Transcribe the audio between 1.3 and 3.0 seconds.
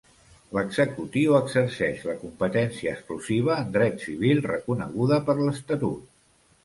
exerceix la competència